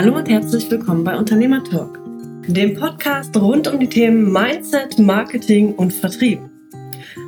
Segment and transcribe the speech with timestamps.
[0.00, 2.00] Hallo und herzlich willkommen bei Unternehmer Talk,
[2.46, 6.40] dem Podcast rund um die Themen Mindset, Marketing und Vertrieb.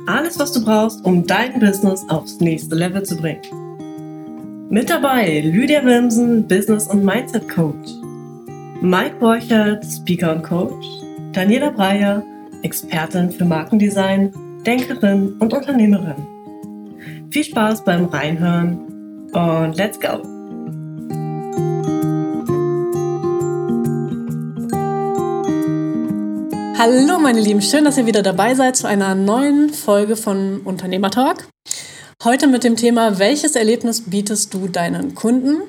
[0.07, 3.43] Alles, was du brauchst, um dein Business aufs nächste Level zu bringen.
[4.71, 7.91] Mit dabei Lydia Wilmsen, Business- und Mindset Coach,
[8.81, 10.87] Mike Borchert, Speaker und Coach,
[11.31, 12.23] Daniela Breyer,
[12.63, 14.33] Expertin für Markendesign,
[14.65, 16.25] Denkerin und Unternehmerin.
[17.29, 18.79] Viel Spaß beim Reinhören
[19.31, 20.32] und let's go!
[26.85, 31.09] Hallo meine Lieben, schön, dass ihr wieder dabei seid zu einer neuen Folge von Unternehmer
[31.09, 31.47] Talk.
[32.25, 35.61] Heute mit dem Thema, welches Erlebnis bietest du deinen Kunden?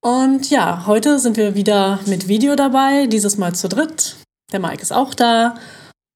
[0.00, 4.14] Und ja, heute sind wir wieder mit Video dabei, dieses Mal zu dritt.
[4.52, 5.56] Der Mike ist auch da.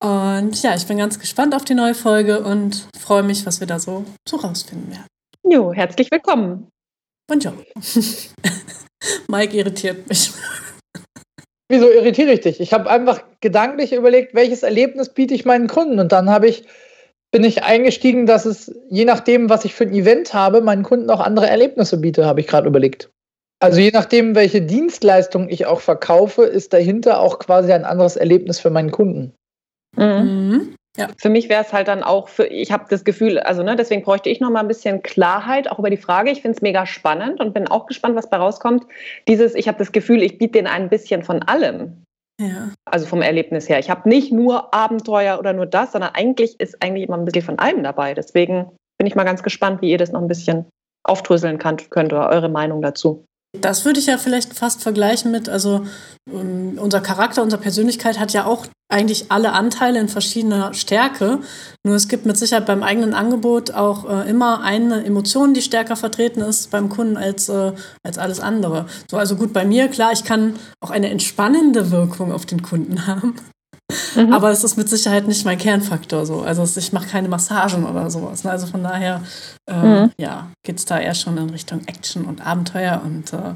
[0.01, 3.67] Und ja, ich bin ganz gespannt auf die neue Folge und freue mich, was wir
[3.67, 5.07] da so, so rausfinden werden.
[5.43, 6.69] Jo, herzlich willkommen.
[7.27, 7.55] Bonjour.
[9.27, 10.31] Mike irritiert mich.
[11.69, 12.61] Wieso irritiere ich dich?
[12.61, 16.65] Ich habe einfach gedanklich überlegt, welches Erlebnis biete ich meinen Kunden und dann habe ich
[17.33, 21.11] bin ich eingestiegen, dass es je nachdem, was ich für ein Event habe, meinen Kunden
[21.11, 23.11] auch andere Erlebnisse biete, habe ich gerade überlegt.
[23.59, 28.61] Also je nachdem, welche Dienstleistung ich auch verkaufe, ist dahinter auch quasi ein anderes Erlebnis
[28.61, 29.35] für meinen Kunden.
[29.97, 30.75] Mhm.
[30.97, 31.09] Ja.
[31.21, 34.03] Für mich wäre es halt dann auch, für, ich habe das Gefühl, also ne, deswegen
[34.03, 36.31] bräuchte ich noch mal ein bisschen Klarheit auch über die Frage.
[36.31, 38.87] Ich finde es mega spannend und bin auch gespannt, was bei rauskommt.
[39.29, 42.03] Dieses, ich habe das Gefühl, ich biete denen ein bisschen von allem.
[42.41, 42.73] Ja.
[42.85, 43.79] Also vom Erlebnis her.
[43.79, 47.43] Ich habe nicht nur Abenteuer oder nur das, sondern eigentlich ist eigentlich immer ein bisschen
[47.43, 48.15] von allem dabei.
[48.15, 50.67] Deswegen bin ich mal ganz gespannt, wie ihr das noch ein bisschen
[51.05, 53.25] aufdröseln könnt, könnt oder eure Meinung dazu.
[53.53, 55.87] Das würde ich ja vielleicht fast vergleichen mit, also
[56.31, 61.41] um, unser Charakter, unsere Persönlichkeit hat ja auch eigentlich alle Anteile in verschiedener Stärke.
[61.85, 65.97] Nur es gibt mit Sicherheit beim eigenen Angebot auch äh, immer eine Emotion, die stärker
[65.97, 68.87] vertreten ist beim Kunden als, äh, als alles andere.
[69.11, 73.07] So, also gut, bei mir, klar, ich kann auch eine entspannende Wirkung auf den Kunden
[73.07, 73.37] haben.
[74.17, 74.33] Mhm.
[74.33, 76.41] Aber es ist mit Sicherheit nicht mein Kernfaktor so.
[76.41, 78.45] Also ich mache keine Massagen oder sowas.
[78.45, 78.51] Ne?
[78.51, 79.23] Also von daher
[79.69, 80.11] äh, mhm.
[80.19, 83.55] ja, geht es da eher schon in Richtung Action und Abenteuer und äh,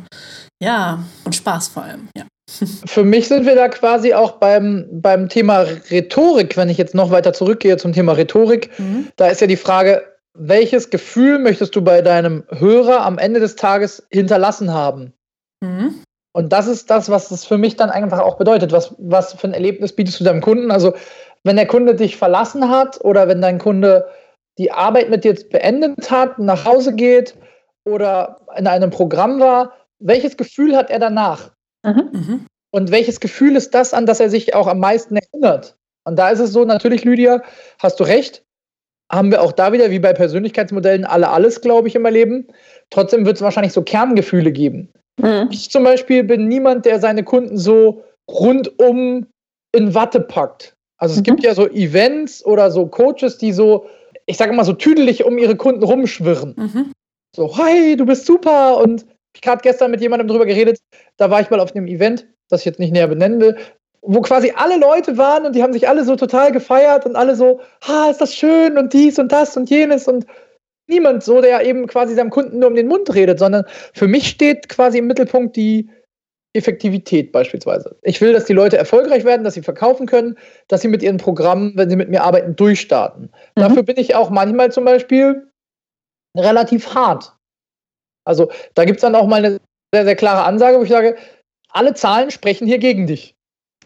[0.63, 2.25] ja, und Spaß vor allem, ja.
[2.87, 7.11] Für mich sind wir da quasi auch beim, beim Thema Rhetorik, wenn ich jetzt noch
[7.11, 8.77] weiter zurückgehe zum Thema Rhetorik.
[8.79, 9.09] Mhm.
[9.17, 10.03] Da ist ja die Frage,
[10.35, 15.13] welches Gefühl möchtest du bei deinem Hörer am Ende des Tages hinterlassen haben?
[15.61, 16.03] Mhm.
[16.33, 18.73] Und das ist das, was es für mich dann einfach auch bedeutet.
[18.73, 20.71] Was, was für ein Erlebnis bietest du deinem Kunden?
[20.71, 20.95] Also,
[21.43, 24.09] wenn der Kunde dich verlassen hat oder wenn dein Kunde
[24.59, 27.35] die Arbeit mit dir beendet hat, nach Hause geht
[27.85, 31.51] oder in einem Programm war, welches Gefühl hat er danach?
[31.85, 32.09] Mhm.
[32.13, 32.47] mhm.
[32.73, 35.77] Und welches Gefühl ist das, an das er sich auch am meisten erinnert?
[36.05, 37.43] Und da ist es so, natürlich, Lydia,
[37.81, 38.45] hast du recht,
[39.11, 42.47] haben wir auch da wieder, wie bei Persönlichkeitsmodellen, alle alles, glaube ich, im Leben.
[42.91, 44.93] Trotzdem wird es wahrscheinlich so Kerngefühle geben.
[45.19, 45.48] Mhm.
[45.50, 49.26] Ich zum Beispiel bin niemand, der seine Kunden so rundum
[49.72, 50.75] in Watte packt.
[50.98, 51.25] Also es mhm.
[51.25, 53.87] gibt ja so Events oder so Coaches, die so,
[54.26, 56.54] ich sage mal so tüdelig um ihre Kunden rumschwirren.
[56.56, 56.93] Mhm.
[57.34, 58.78] So, hi, du bist super.
[58.78, 60.78] Und ich gerade gestern mit jemandem drüber geredet,
[61.16, 63.56] da war ich mal auf einem Event, das ich jetzt nicht näher benennen will,
[64.03, 67.37] wo quasi alle Leute waren und die haben sich alle so total gefeiert und alle
[67.37, 70.27] so, ha, ist das schön und dies und das und jenes und
[70.91, 73.65] niemand so, der eben quasi seinem Kunden nur um den Mund redet, sondern
[73.95, 75.89] für mich steht quasi im Mittelpunkt die
[76.53, 77.97] Effektivität beispielsweise.
[78.03, 80.37] Ich will, dass die Leute erfolgreich werden, dass sie verkaufen können,
[80.69, 83.31] dass sie mit ihren Programmen, wenn sie mit mir arbeiten, durchstarten.
[83.56, 83.61] Mhm.
[83.61, 85.49] Dafür bin ich auch manchmal zum Beispiel
[86.37, 87.33] relativ hart.
[88.25, 89.61] Also da gibt es dann auch mal eine
[89.95, 91.17] sehr, sehr klare Ansage, wo ich sage,
[91.72, 93.37] alle Zahlen sprechen hier gegen dich.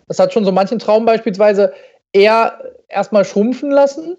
[0.09, 1.72] Das hat schon so manchen Traum beispielsweise
[2.12, 4.16] eher erstmal schrumpfen lassen.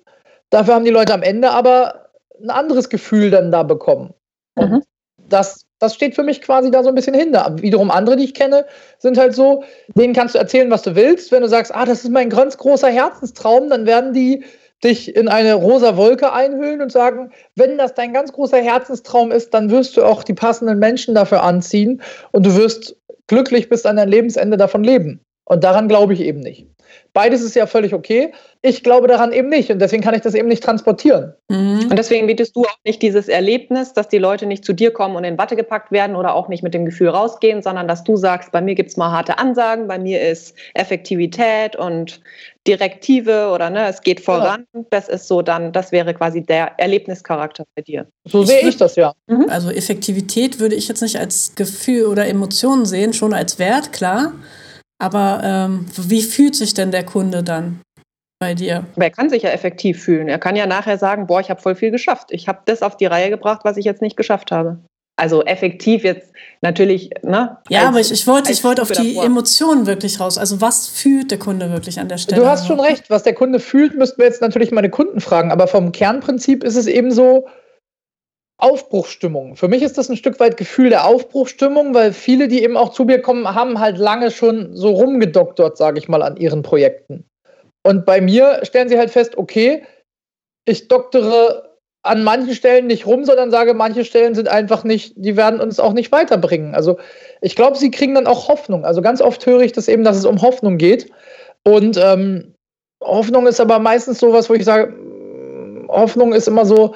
[0.52, 2.05] Dafür haben die Leute am Ende aber
[2.42, 4.14] ein anderes Gefühl dann da bekommen.
[4.56, 4.84] Und mhm.
[5.30, 7.56] das, das steht für mich quasi da so ein bisschen hinter.
[7.60, 8.66] Wiederum andere, die ich kenne,
[9.00, 9.64] sind halt so,
[9.96, 11.32] denen kannst du erzählen, was du willst.
[11.32, 14.44] Wenn du sagst, ah, das ist mein ganz großer Herzenstraum, dann werden die
[14.84, 19.54] dich in eine rosa Wolke einhüllen und sagen, wenn das dein ganz großer Herzenstraum ist,
[19.54, 22.02] dann wirst du auch die passenden Menschen dafür anziehen
[22.32, 22.96] und du wirst
[23.28, 25.22] glücklich bis an dein Lebensende davon leben.
[25.46, 26.68] Und daran glaube ich eben nicht.
[27.14, 28.34] Beides ist ja völlig okay.
[28.62, 31.34] Ich glaube daran eben nicht und deswegen kann ich das eben nicht transportieren.
[31.50, 31.88] Mhm.
[31.90, 35.16] Und deswegen bietest du auch nicht dieses Erlebnis, dass die Leute nicht zu dir kommen
[35.16, 38.18] und in Watte gepackt werden oder auch nicht mit dem Gefühl rausgehen, sondern dass du
[38.18, 42.20] sagst, bei mir gibt es mal harte Ansagen, bei mir ist Effektivität und
[42.68, 44.66] Direktive oder ne, es geht voran.
[44.74, 44.82] Ja.
[44.90, 48.08] Das ist so dann, das wäre quasi der Erlebnischarakter bei dir.
[48.26, 49.14] So sehe ich das ja.
[49.28, 49.48] Mhm.
[49.50, 54.34] Also Effektivität würde ich jetzt nicht als Gefühl oder Emotion sehen, schon als Wert, klar.
[55.00, 57.82] Aber ähm, wie fühlt sich denn der Kunde dann
[58.40, 58.86] bei dir?
[58.96, 60.28] Er kann sich ja effektiv fühlen.
[60.28, 62.28] Er kann ja nachher sagen, boah, ich habe voll viel geschafft.
[62.32, 64.80] Ich habe das auf die Reihe gebracht, was ich jetzt nicht geschafft habe.
[65.18, 67.58] Also effektiv jetzt natürlich, ne?
[67.70, 69.26] Ja, aber ich, ich wollte ich wollte auf die davor.
[69.26, 70.38] Emotionen wirklich raus.
[70.38, 72.42] Also was fühlt der Kunde wirklich an der Stelle?
[72.42, 73.10] Du hast schon recht.
[73.10, 75.52] Was der Kunde fühlt, müssten wir jetzt natürlich meine Kunden fragen.
[75.52, 77.48] Aber vom Kernprinzip ist es eben so,
[78.58, 79.56] Aufbruchstimmung.
[79.56, 82.90] Für mich ist das ein Stück weit Gefühl der Aufbruchstimmung, weil viele, die eben auch
[82.90, 87.26] zu mir kommen, haben halt lange schon so rumgedoktert, sage ich mal, an ihren Projekten.
[87.84, 89.84] Und bei mir stellen sie halt fest, okay,
[90.66, 95.36] ich doktere an manchen Stellen nicht rum, sondern sage, manche Stellen sind einfach nicht, die
[95.36, 96.76] werden uns auch nicht weiterbringen.
[96.76, 96.98] Also
[97.42, 98.86] ich glaube, sie kriegen dann auch Hoffnung.
[98.86, 101.12] Also ganz oft höre ich das eben, dass es um Hoffnung geht.
[101.64, 102.54] Und ähm,
[103.04, 104.94] Hoffnung ist aber meistens sowas, wo ich sage,
[105.88, 106.94] Hoffnung ist immer so,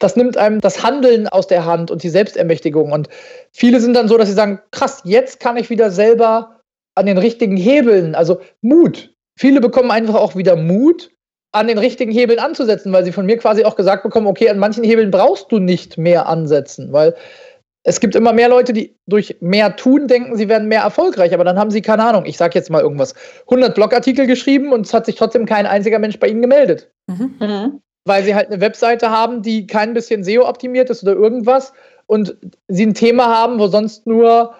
[0.00, 2.90] das nimmt einem das Handeln aus der Hand und die Selbstermächtigung.
[2.90, 3.08] Und
[3.52, 6.60] viele sind dann so, dass sie sagen, krass, jetzt kann ich wieder selber
[6.96, 9.14] an den richtigen Hebeln, also Mut.
[9.38, 11.10] Viele bekommen einfach auch wieder Mut,
[11.52, 14.58] an den richtigen Hebeln anzusetzen, weil sie von mir quasi auch gesagt bekommen, okay, an
[14.58, 17.14] manchen Hebeln brauchst du nicht mehr ansetzen, weil
[17.82, 21.44] es gibt immer mehr Leute, die durch mehr tun denken, sie werden mehr erfolgreich, aber
[21.44, 24.94] dann haben sie keine Ahnung, ich sage jetzt mal irgendwas, 100 Blogartikel geschrieben und es
[24.94, 26.90] hat sich trotzdem kein einziger Mensch bei ihnen gemeldet.
[27.08, 27.80] Mhm.
[28.06, 31.72] Weil sie halt eine Webseite haben, die kein bisschen SEO optimiert ist oder irgendwas
[32.06, 32.36] und
[32.68, 34.54] sie ein Thema haben, wo sonst nur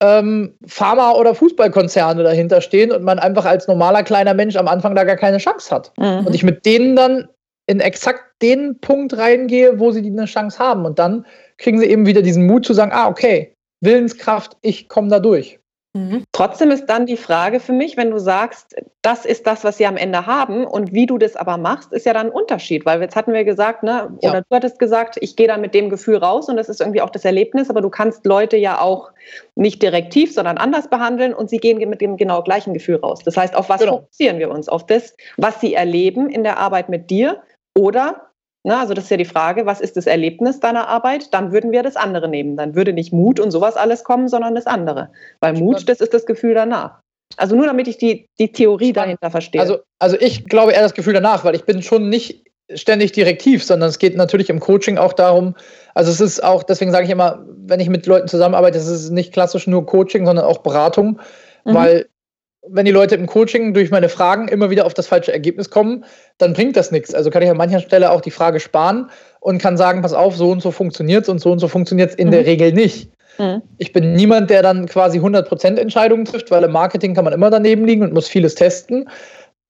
[0.00, 4.94] ähm, Pharma- oder Fußballkonzerne dahinter stehen und man einfach als normaler kleiner Mensch am Anfang
[4.94, 5.92] da gar keine Chance hat.
[5.98, 6.26] Mhm.
[6.26, 7.28] Und ich mit denen dann
[7.66, 10.84] in exakt den Punkt reingehe, wo sie eine Chance haben.
[10.84, 11.26] Und dann
[11.58, 15.58] kriegen sie eben wieder diesen Mut zu sagen, ah, okay, Willenskraft, ich komme da durch.
[15.96, 16.24] Mhm.
[16.32, 19.86] Trotzdem ist dann die Frage für mich, wenn du sagst, das ist das, was sie
[19.86, 23.00] am Ende haben und wie du das aber machst, ist ja dann ein Unterschied, weil
[23.00, 24.30] jetzt hatten wir gesagt, ne, ja.
[24.30, 27.00] oder du hattest gesagt, ich gehe dann mit dem Gefühl raus und das ist irgendwie
[27.00, 29.12] auch das Erlebnis, aber du kannst Leute ja auch
[29.54, 33.20] nicht direktiv, sondern anders behandeln und sie gehen mit dem genau gleichen Gefühl raus.
[33.24, 33.98] Das heißt, auf was genau.
[33.98, 34.68] fokussieren wir uns?
[34.68, 37.40] Auf das, was sie erleben in der Arbeit mit dir
[37.78, 38.33] oder
[38.66, 41.34] na, also das ist ja die Frage, was ist das Erlebnis deiner Arbeit?
[41.34, 42.56] Dann würden wir das andere nehmen.
[42.56, 45.10] Dann würde nicht Mut und sowas alles kommen, sondern das andere.
[45.40, 46.98] Weil Mut, das ist das Gefühl danach.
[47.36, 48.96] Also nur damit ich die, die Theorie Spannend.
[48.96, 49.60] dahinter verstehe.
[49.60, 53.62] Also, also ich glaube eher das Gefühl danach, weil ich bin schon nicht ständig direktiv,
[53.62, 55.54] sondern es geht natürlich im Coaching auch darum,
[55.94, 59.10] also es ist auch, deswegen sage ich immer, wenn ich mit Leuten zusammenarbeite, es ist
[59.10, 61.20] nicht klassisch nur Coaching, sondern auch Beratung,
[61.66, 61.74] mhm.
[61.74, 62.06] weil
[62.68, 66.04] wenn die Leute im Coaching durch meine Fragen immer wieder auf das falsche Ergebnis kommen,
[66.38, 67.14] dann bringt das nichts.
[67.14, 70.36] Also kann ich an mancher Stelle auch die Frage sparen und kann sagen, pass auf,
[70.36, 72.32] so und so funktioniert es und so und so funktioniert es in mhm.
[72.32, 73.10] der Regel nicht.
[73.38, 73.62] Mhm.
[73.78, 77.50] Ich bin niemand, der dann quasi 100% Entscheidungen trifft, weil im Marketing kann man immer
[77.50, 79.08] daneben liegen und muss vieles testen.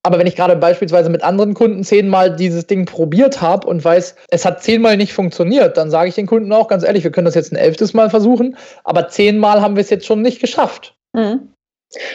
[0.06, 4.14] Aber wenn ich gerade beispielsweise mit anderen Kunden zehnmal dieses Ding probiert habe und weiß,
[4.29, 7.25] es hat zehnmal nicht funktioniert, dann sage ich den Kunden auch ganz ehrlich, wir können
[7.25, 10.94] das jetzt ein elftes Mal versuchen, aber zehnmal haben wir es jetzt schon nicht geschafft.
[11.14, 11.53] Mhm.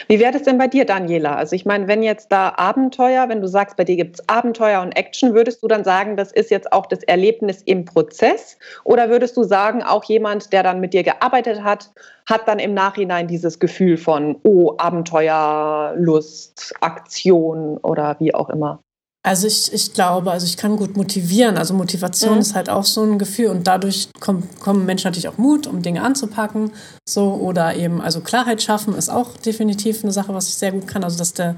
[0.08, 1.36] Wie wäre das denn bei dir, Daniela?
[1.36, 4.80] Also ich meine, wenn jetzt da Abenteuer, wenn du sagst, bei dir gibt es Abenteuer
[4.82, 8.58] und Action, würdest du dann sagen, das ist jetzt auch das Erlebnis im Prozess?
[8.84, 11.90] Oder würdest du sagen, auch jemand, der dann mit dir gearbeitet hat,
[12.28, 18.82] hat dann im Nachhinein dieses Gefühl von, oh, Abenteuer, Lust, Aktion oder wie auch immer?
[19.22, 21.58] Also ich, ich glaube, also ich kann gut motivieren.
[21.58, 22.40] Also Motivation mhm.
[22.40, 25.82] ist halt auch so ein Gefühl und dadurch kommen, kommen Menschen natürlich auch Mut, um
[25.82, 26.72] Dinge anzupacken.
[27.06, 30.86] So oder eben, also Klarheit schaffen ist auch definitiv eine Sache, was ich sehr gut
[30.86, 31.04] kann.
[31.04, 31.56] Also dass der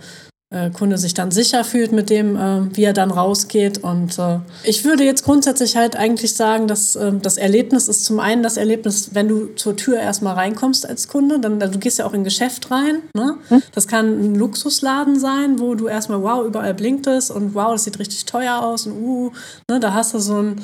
[0.71, 3.79] Kunde sich dann sicher fühlt mit dem, äh, wie er dann rausgeht.
[3.85, 8.21] Und äh, ich würde jetzt grundsätzlich halt eigentlich sagen, dass äh, das Erlebnis ist zum
[8.21, 12.07] einen das Erlebnis, wenn du zur Tür erstmal reinkommst als Kunde, dann du gehst ja
[12.07, 13.03] auch in ein Geschäft rein.
[13.15, 13.37] Ne?
[13.75, 17.85] Das kann ein Luxusladen sein, wo du erstmal, wow, überall blinkt es und wow, das
[17.85, 19.33] sieht richtig teuer aus und uh,
[19.69, 20.63] ne, da hast du so ein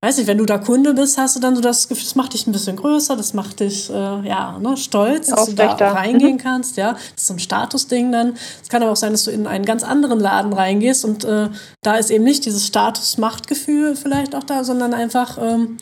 [0.00, 2.32] weiß nicht, wenn du da Kunde bist, hast du dann so das Gefühl, das macht
[2.32, 3.92] dich ein bisschen größer, das macht dich, äh,
[4.28, 6.38] ja, ne, stolz, dass du da reingehen mhm.
[6.38, 6.92] kannst, ja.
[6.92, 8.34] Das ist so ein Statusding dann.
[8.62, 11.48] Es kann aber auch sein, dass du in einen ganz anderen Laden reingehst und äh,
[11.82, 15.78] da ist eben nicht dieses Status-Machtgefühl vielleicht auch da, sondern einfach, ähm,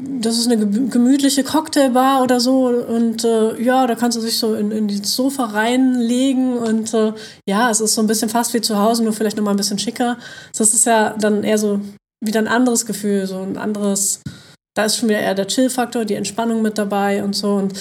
[0.00, 4.54] das ist eine gemütliche Cocktailbar oder so und äh, ja, da kannst du dich so
[4.54, 7.12] in, in das Sofa reinlegen und äh,
[7.46, 9.78] ja, es ist so ein bisschen fast wie zu Hause, nur vielleicht nochmal ein bisschen
[9.78, 10.16] schicker.
[10.56, 11.80] Das ist ja dann eher so
[12.20, 14.22] wieder ein anderes Gefühl, so ein anderes,
[14.74, 17.54] da ist schon wieder eher der Chill-Faktor, die Entspannung mit dabei und so.
[17.54, 17.80] Und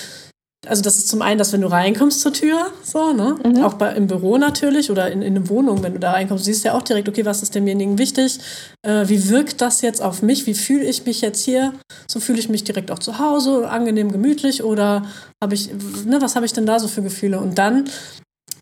[0.65, 3.37] also das ist zum einen, dass wenn du reinkommst zur Tür, so, ne?
[3.43, 3.63] Mhm.
[3.63, 6.63] Auch bei, im Büro natürlich oder in, in eine Wohnung, wenn du da reinkommst, siehst
[6.63, 8.39] du ja auch direkt, okay, was ist demjenigen wichtig?
[8.85, 10.45] Äh, wie wirkt das jetzt auf mich?
[10.45, 11.73] Wie fühle ich mich jetzt hier?
[12.07, 15.05] So fühle ich mich direkt auch zu Hause, angenehm gemütlich oder
[15.41, 15.69] habe ich,
[16.05, 17.39] ne, was habe ich denn da so für Gefühle?
[17.39, 17.85] Und dann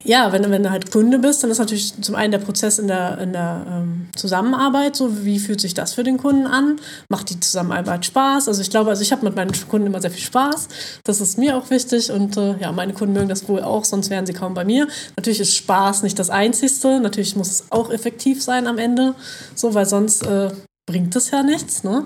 [0.05, 2.87] ja, wenn, wenn du halt Kunde bist, dann ist natürlich zum einen der Prozess in
[2.87, 6.79] der, in der ähm, Zusammenarbeit, so wie fühlt sich das für den Kunden an?
[7.09, 8.47] Macht die Zusammenarbeit Spaß?
[8.47, 10.67] Also ich glaube, also ich habe mit meinen Kunden immer sehr viel Spaß.
[11.03, 14.11] Das ist mir auch wichtig und äh, ja, meine Kunden mögen das wohl auch, sonst
[14.11, 14.87] wären sie kaum bei mir.
[15.17, 16.99] Natürlich ist Spaß nicht das Einzigste.
[16.99, 19.15] Natürlich muss es auch effektiv sein am Ende,
[19.55, 20.51] so, weil sonst äh,
[20.85, 22.05] bringt es ja nichts, ne?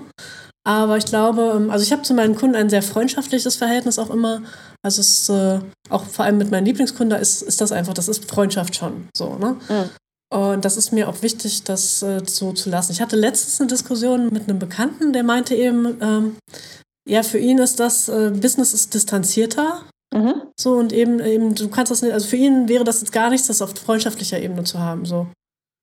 [0.64, 4.10] Aber ich glaube, ähm, also ich habe zu meinen Kunden ein sehr freundschaftliches Verhältnis auch
[4.10, 4.42] immer.
[4.82, 5.60] Also es ist äh,
[5.90, 9.34] auch vor allem mit meinen Lieblingskunden ist, ist das einfach, das ist Freundschaft schon so,
[9.36, 9.56] ne?
[9.68, 9.90] Mhm.
[10.32, 12.92] Und das ist mir auch wichtig, das äh, so zu lassen.
[12.92, 16.36] Ich hatte letztens eine Diskussion mit einem Bekannten, der meinte eben, ähm,
[17.08, 19.82] ja, für ihn ist das, äh, Business ist distanzierter.
[20.14, 20.42] Mhm.
[20.58, 23.30] So und eben, eben, du kannst das nicht, also für ihn wäre das jetzt gar
[23.30, 25.04] nichts, das auf freundschaftlicher Ebene zu haben.
[25.04, 25.26] So.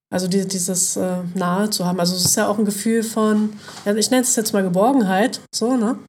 [0.10, 2.00] Also die, dieses äh, Nahe zu haben.
[2.00, 3.54] Also es ist ja auch ein Gefühl von,
[3.86, 6.00] ja, ich nenne es jetzt mal Geborgenheit, so, ne?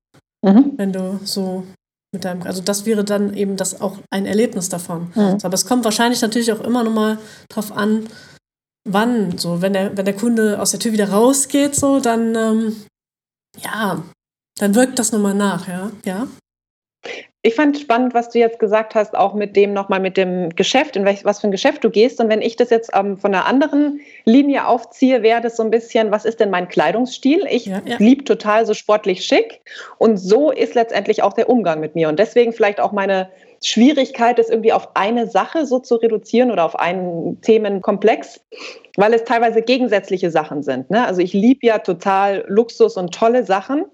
[0.45, 0.75] Mhm.
[0.76, 1.64] Wenn du so
[2.12, 5.12] mit deinem, also das wäre dann eben das auch ein Erlebnis davon.
[5.14, 5.40] Mhm.
[5.40, 8.08] So, aber es kommt wahrscheinlich natürlich auch immer nochmal drauf an,
[8.88, 12.76] wann, so, wenn der, wenn der Kunde aus der Tür wieder rausgeht, so, dann, ähm,
[13.62, 14.02] ja,
[14.58, 16.26] dann wirkt das nochmal nach, ja, ja.
[17.42, 20.97] Ich fand spannend, was du jetzt gesagt hast, auch mit dem nochmal mit dem Geschäft,
[20.97, 22.21] in welch, was für ein Geschäft du gehst.
[22.21, 25.71] Und wenn ich das jetzt ähm, von einer anderen Linie aufziehe, wäre das so ein
[25.71, 27.47] bisschen, was ist denn mein Kleidungsstil?
[27.49, 27.97] Ich ja, ja.
[27.99, 29.61] liebe total so sportlich schick.
[29.99, 32.09] Und so ist letztendlich auch der Umgang mit mir.
[32.09, 33.30] Und deswegen vielleicht auch meine
[33.62, 38.40] Schwierigkeit, das irgendwie auf eine Sache so zu reduzieren oder auf einen Themenkomplex,
[38.97, 40.90] weil es teilweise gegensätzliche Sachen sind.
[40.90, 41.07] Ne?
[41.07, 43.85] Also ich liebe ja total Luxus und tolle Sachen,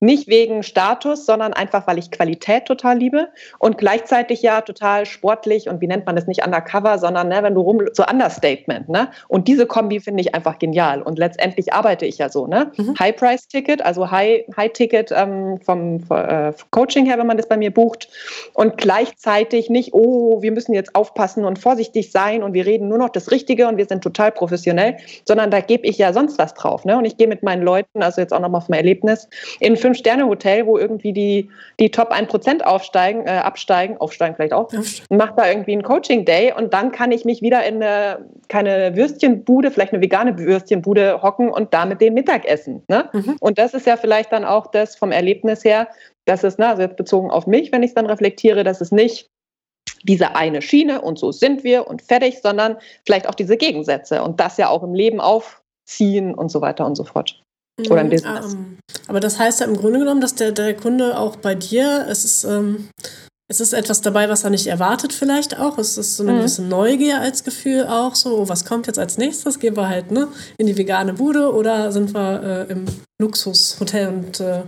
[0.00, 5.68] nicht wegen Status, sondern einfach, weil ich Qualität total liebe und gleichzeitig ja total sportlich
[5.68, 8.88] und wie nennt man das nicht undercover, sondern ne, wenn du rum, so Understatement.
[8.88, 9.08] Ne?
[9.28, 12.46] Und diese Kombi finde ich einfach genial und letztendlich arbeite ich ja so.
[12.46, 12.72] Ne?
[12.76, 12.98] Mhm.
[12.98, 18.08] High-Price-Ticket, also High-Ticket High ähm, vom äh, Coaching her, wenn man das bei mir bucht
[18.54, 22.98] und gleichzeitig nicht, oh, wir müssen jetzt aufpassen und vorsichtig sein und wir reden nur
[22.98, 24.96] noch das Richtige und wir sind total professionell,
[25.26, 26.84] sondern da gebe ich ja sonst was drauf.
[26.84, 26.96] Ne?
[26.96, 29.28] Und ich gehe mit meinen Leuten, also jetzt auch nochmal vom Erlebnis,
[29.60, 35.16] in Fünf-Sterne-Hotel, wo irgendwie die, die Top 1% aufsteigen, äh, absteigen, aufsteigen vielleicht auch, und
[35.16, 39.70] mache da irgendwie einen Coaching-Day und dann kann ich mich wieder in eine, keine Würstchenbude,
[39.70, 42.82] vielleicht eine vegane Würstchenbude hocken und da mit dem Mittag essen.
[42.88, 43.08] Ne?
[43.12, 43.36] Mhm.
[43.40, 45.88] Und das ist ja vielleicht dann auch das vom Erlebnis her,
[46.24, 48.92] dass es, ne, also jetzt bezogen auf mich, wenn ich es dann reflektiere, dass es
[48.92, 49.28] nicht
[50.02, 54.40] diese eine Schiene und so sind wir und fertig, sondern vielleicht auch diese Gegensätze und
[54.40, 57.42] das ja auch im Leben aufziehen und so weiter und so fort.
[57.88, 58.54] Oder im mhm, Business.
[58.54, 62.06] Um, aber das heißt ja im Grunde genommen, dass der, der Kunde auch bei dir,
[62.08, 62.88] es ist, ähm,
[63.48, 65.76] es ist etwas dabei, was er nicht erwartet vielleicht auch.
[65.78, 66.38] Es ist so eine mhm.
[66.38, 68.14] gewisse Neugier als Gefühl auch.
[68.14, 69.58] So, oh, was kommt jetzt als nächstes?
[69.58, 72.84] Gehen wir halt ne, in die vegane Bude oder sind wir äh, im
[73.20, 74.62] Luxushotel und äh,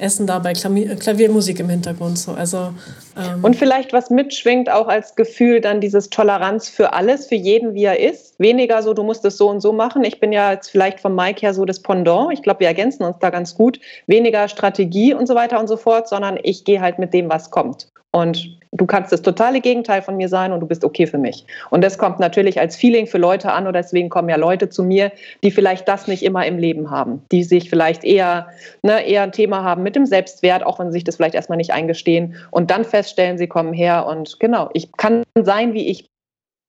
[0.00, 2.18] essen dabei Klaviermusik im Hintergrund.
[2.18, 2.32] So.
[2.32, 2.72] Also,
[3.16, 7.74] ähm und vielleicht was mitschwingt auch als Gefühl dann dieses Toleranz für alles, für jeden,
[7.74, 8.38] wie er ist.
[8.38, 10.04] Weniger so, du musst es so und so machen.
[10.04, 12.32] Ich bin ja jetzt vielleicht vom Mike her so das Pendant.
[12.32, 13.80] Ich glaube, wir ergänzen uns da ganz gut.
[14.06, 17.50] Weniger Strategie und so weiter und so fort, sondern ich gehe halt mit dem, was
[17.50, 17.88] kommt.
[18.12, 21.44] Und du kannst das totale Gegenteil von mir sein und du bist okay für mich.
[21.70, 24.84] Und das kommt natürlich als Feeling für Leute an und deswegen kommen ja Leute zu
[24.84, 25.10] mir,
[25.42, 28.48] die vielleicht das nicht immer im Leben haben, die sich vielleicht eher,
[28.82, 31.58] ne, eher ein Thema haben mit dem Selbstwert, auch wenn sie sich das vielleicht erstmal
[31.58, 36.02] nicht eingestehen und dann feststellen, sie kommen her und genau, ich kann sein, wie ich
[36.02, 36.10] bin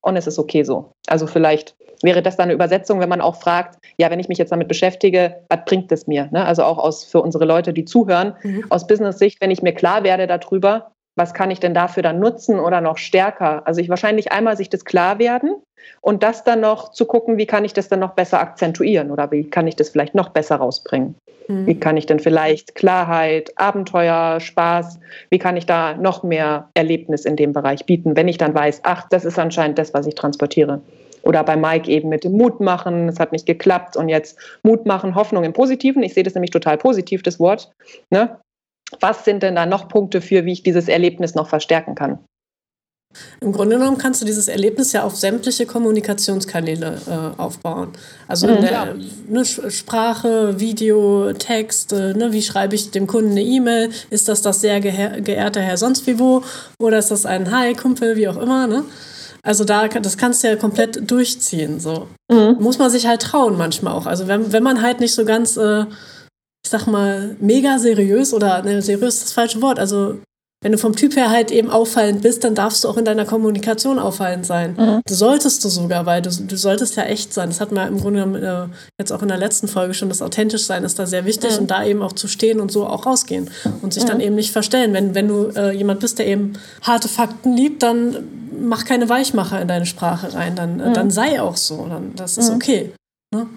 [0.03, 0.93] und es ist okay so.
[1.07, 4.39] Also vielleicht wäre das dann eine Übersetzung, wenn man auch fragt, ja, wenn ich mich
[4.39, 6.29] jetzt damit beschäftige, was bringt es mir?
[6.31, 6.43] Ne?
[6.43, 8.65] Also auch aus, für unsere Leute, die zuhören, mhm.
[8.69, 12.59] aus Business-Sicht, wenn ich mir klar werde darüber, was kann ich denn dafür dann nutzen
[12.59, 13.67] oder noch stärker?
[13.67, 15.55] Also ich wahrscheinlich einmal sich das klar werden
[16.01, 19.31] und das dann noch zu gucken, wie kann ich das dann noch besser akzentuieren oder
[19.31, 21.15] wie kann ich das vielleicht noch besser rausbringen?
[21.47, 21.67] Mhm.
[21.67, 24.99] Wie kann ich denn vielleicht Klarheit, Abenteuer, Spaß,
[25.29, 28.81] wie kann ich da noch mehr Erlebnis in dem Bereich bieten, wenn ich dann weiß,
[28.83, 30.81] ach, das ist anscheinend das, was ich transportiere.
[31.23, 34.85] Oder bei Mike eben mit dem Mut machen, es hat nicht geklappt und jetzt Mut
[34.85, 36.01] machen, Hoffnung im Positiven.
[36.01, 37.71] Ich sehe das nämlich total positiv, das Wort.
[38.09, 38.37] Ne?
[38.99, 42.19] Was sind denn da noch Punkte für, wie ich dieses Erlebnis noch verstärken kann?
[43.41, 47.89] Im Grunde genommen kannst du dieses Erlebnis ja auf sämtliche Kommunikationskanäle äh, aufbauen.
[48.27, 48.87] Also mhm, der, ja.
[49.27, 53.89] ne, Sprache, Video, Text, äh, ne, wie schreibe ich dem Kunden eine E-Mail?
[54.09, 56.43] Ist das das sehr geehrte Herr sonst wie wo?
[56.79, 58.67] Oder ist das ein Hi, Kumpel, wie auch immer?
[58.67, 58.85] Ne?
[59.43, 61.79] Also da, das kannst du ja komplett durchziehen.
[61.79, 62.07] So.
[62.31, 62.57] Mhm.
[62.59, 64.05] Muss man sich halt trauen manchmal auch.
[64.05, 65.57] Also wenn, wenn man halt nicht so ganz...
[65.57, 65.85] Äh,
[66.71, 69.77] sag mal, mega seriös oder ne, seriös ist das falsche Wort.
[69.77, 70.17] Also
[70.63, 73.25] wenn du vom Typ her halt eben auffallend bist, dann darfst du auch in deiner
[73.25, 74.75] Kommunikation auffallend sein.
[74.77, 75.01] Mhm.
[75.07, 77.49] Du solltest du sogar, weil du, du solltest ja echt sein.
[77.49, 80.63] Das hat man im Grunde äh, jetzt auch in der letzten Folge schon, das authentisch
[80.63, 81.61] sein ist da sehr wichtig mhm.
[81.61, 83.49] und da eben auch zu stehen und so auch rausgehen
[83.81, 84.07] und sich mhm.
[84.07, 84.93] dann eben nicht verstellen.
[84.93, 88.27] Wenn, wenn du äh, jemand bist, der eben harte Fakten liebt, dann
[88.61, 90.55] mach keine Weichmacher in deine Sprache rein.
[90.55, 91.87] Dann, äh, dann sei auch so.
[91.89, 92.55] Dann, das ist mhm.
[92.55, 92.91] okay.
[93.33, 93.47] Ne?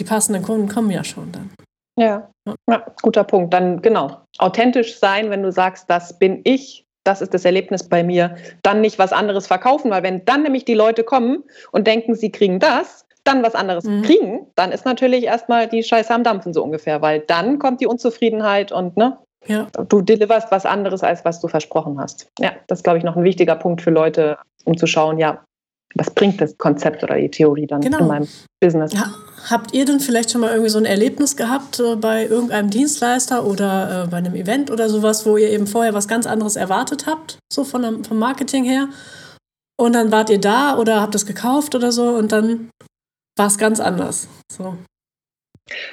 [0.00, 1.50] Die passenden Kunden kommen ja schon dann.
[1.98, 2.30] Ja.
[2.68, 3.54] ja, guter Punkt.
[3.54, 8.02] Dann genau, authentisch sein, wenn du sagst, das bin ich, das ist das Erlebnis bei
[8.02, 12.14] mir, dann nicht was anderes verkaufen, weil wenn dann nämlich die Leute kommen und denken,
[12.14, 14.02] sie kriegen das, dann was anderes mhm.
[14.02, 17.86] kriegen, dann ist natürlich erstmal die Scheiße am Dampfen so ungefähr, weil dann kommt die
[17.86, 19.66] Unzufriedenheit und ne, ja.
[19.88, 22.28] du deliverst was anderes, als was du versprochen hast.
[22.38, 25.44] Ja, das ist, glaube ich, noch ein wichtiger Punkt für Leute, um zu schauen, ja,
[25.96, 27.98] was bringt das Konzept oder die Theorie dann genau.
[28.00, 28.28] in meinem
[28.60, 28.92] Business?
[28.92, 29.12] Ja.
[29.48, 33.46] Habt ihr denn vielleicht schon mal irgendwie so ein Erlebnis gehabt äh, bei irgendeinem Dienstleister
[33.46, 37.06] oder äh, bei einem Event oder sowas, wo ihr eben vorher was ganz anderes erwartet
[37.06, 38.88] habt, so von einem, vom Marketing her?
[39.78, 42.70] Und dann wart ihr da oder habt es gekauft oder so und dann
[43.36, 44.28] war es ganz anders.
[44.50, 44.76] So.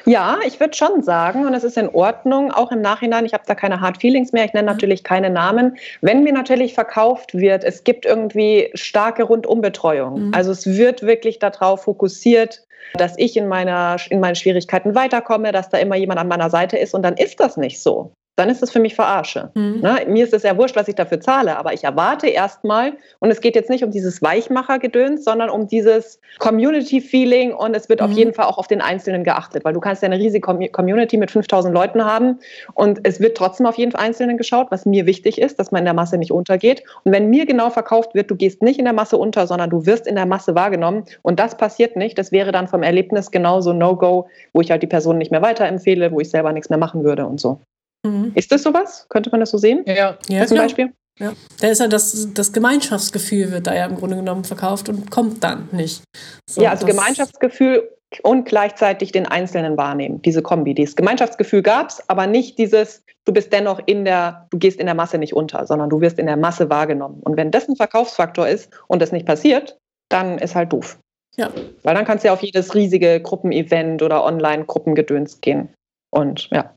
[0.05, 3.43] Ja, ich würde schon sagen, und es ist in Ordnung, auch im Nachhinein, ich habe
[3.47, 4.73] da keine Hard Feelings mehr, ich nenne mhm.
[4.73, 5.77] natürlich keine Namen.
[6.01, 10.27] Wenn mir natürlich verkauft wird, es gibt irgendwie starke Rundumbetreuung.
[10.27, 10.31] Mhm.
[10.33, 12.65] Also es wird wirklich darauf fokussiert,
[12.95, 16.77] dass ich in, meiner, in meinen Schwierigkeiten weiterkomme, dass da immer jemand an meiner Seite
[16.77, 19.51] ist und dann ist das nicht so dann ist das für mich Verarsche.
[19.53, 19.81] Mhm.
[19.81, 20.05] Ne?
[20.07, 23.41] Mir ist es ja wurscht, was ich dafür zahle, aber ich erwarte erstmal, und es
[23.41, 28.05] geht jetzt nicht um dieses Weichmacher-Gedöns, sondern um dieses Community-Feeling und es wird mhm.
[28.07, 31.17] auf jeden Fall auch auf den Einzelnen geachtet, weil du kannst ja eine riesige Community
[31.17, 32.39] mit 5000 Leuten haben
[32.73, 35.85] und es wird trotzdem auf jeden Einzelnen geschaut, was mir wichtig ist, dass man in
[35.85, 36.83] der Masse nicht untergeht.
[37.03, 39.85] Und wenn mir genau verkauft wird, du gehst nicht in der Masse unter, sondern du
[39.85, 43.73] wirst in der Masse wahrgenommen und das passiert nicht, das wäre dann vom Erlebnis genauso
[43.73, 47.03] No-Go, wo ich halt die Person nicht mehr weiterempfehle, wo ich selber nichts mehr machen
[47.03, 47.59] würde und so.
[48.05, 48.31] Mhm.
[48.35, 49.05] Ist das sowas?
[49.09, 49.83] Könnte man das so sehen?
[49.85, 50.65] Ja, ja zum klar.
[50.65, 50.93] Beispiel.
[51.19, 51.33] Ja.
[51.61, 55.43] Da ist ja das, das Gemeinschaftsgefühl wird da ja im Grunde genommen verkauft und kommt
[55.43, 56.03] dann nicht.
[56.49, 57.87] So, ja, also Gemeinschaftsgefühl
[58.23, 60.73] und gleichzeitig den Einzelnen wahrnehmen, diese Kombi.
[60.73, 64.85] Dieses Gemeinschaftsgefühl gab es, aber nicht dieses, du bist dennoch in der, du gehst in
[64.85, 67.21] der Masse nicht unter, sondern du wirst in der Masse wahrgenommen.
[67.21, 69.77] Und wenn das ein Verkaufsfaktor ist und das nicht passiert,
[70.09, 70.99] dann ist halt doof.
[71.35, 71.49] Ja.
[71.81, 75.73] Weil dann kannst du ja auf jedes riesige Gruppenevent oder Online-Gruppengedöns gehen.
[76.11, 76.73] Und ja.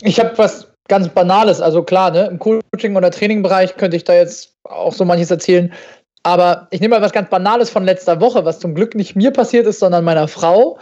[0.00, 1.60] Ich habe was ganz Banales.
[1.60, 5.72] Also klar, ne, im Coaching- oder Trainingbereich könnte ich da jetzt auch so manches erzählen.
[6.22, 9.30] Aber ich nehme mal was ganz Banales von letzter Woche, was zum Glück nicht mir
[9.30, 10.78] passiert ist, sondern meiner Frau.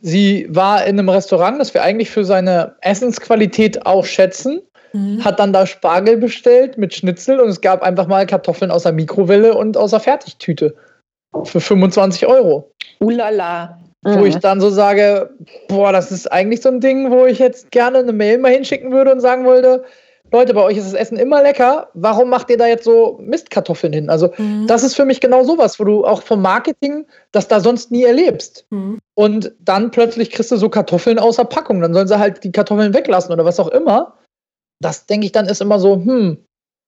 [0.00, 4.62] Sie war in einem Restaurant, das wir eigentlich für seine Essensqualität auch schätzen,
[4.92, 5.24] mhm.
[5.24, 8.92] hat dann da Spargel bestellt mit Schnitzel und es gab einfach mal Kartoffeln aus der
[8.92, 10.74] Mikrowelle und aus der Fertigtüte
[11.44, 12.72] für 25 Euro.
[12.98, 13.78] Ulala.
[14.02, 14.40] Wo ich mhm.
[14.40, 15.30] dann so sage,
[15.68, 18.92] boah, das ist eigentlich so ein Ding, wo ich jetzt gerne eine Mail mal hinschicken
[18.92, 19.84] würde und sagen wollte,
[20.32, 23.92] Leute, bei euch ist das Essen immer lecker, warum macht ihr da jetzt so Mistkartoffeln
[23.92, 24.10] hin?
[24.10, 24.66] Also mhm.
[24.66, 28.04] das ist für mich genau sowas, wo du auch vom Marketing das da sonst nie
[28.04, 28.64] erlebst.
[28.70, 28.98] Mhm.
[29.14, 32.94] Und dann plötzlich kriegst du so Kartoffeln außer Packung, dann sollen sie halt die Kartoffeln
[32.94, 34.16] weglassen oder was auch immer.
[34.80, 36.38] Das denke ich dann ist immer so, hm.